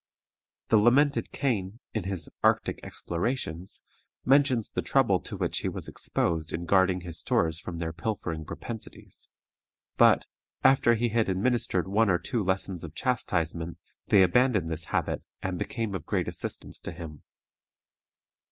The 0.69 0.77
lamented 0.79 1.31
Kane, 1.31 1.79
in 1.93 2.05
his 2.05 2.27
"Arctic 2.41 2.79
Explorations," 2.81 3.83
mentions 4.25 4.71
the 4.71 4.81
trouble 4.81 5.19
to 5.19 5.37
which 5.37 5.59
he 5.59 5.69
was 5.69 5.87
exposed 5.87 6.51
in 6.51 6.65
guarding 6.65 7.01
his 7.01 7.19
stores 7.19 7.59
from 7.59 7.77
their 7.77 7.93
pilfering 7.93 8.43
propensities; 8.43 9.29
but, 9.97 10.25
after 10.63 10.95
he 10.95 11.09
had 11.09 11.29
administered 11.29 11.87
one 11.87 12.09
or 12.09 12.17
two 12.17 12.43
lessons 12.43 12.83
of 12.83 12.95
chastisement, 12.95 13.77
they 14.07 14.23
abandoned 14.23 14.71
this 14.71 14.85
habit, 14.85 15.21
and 15.43 15.59
became 15.59 15.93
of 15.93 16.07
great 16.07 16.27
assistance 16.27 16.79
to 16.79 16.91
him. 16.91 17.21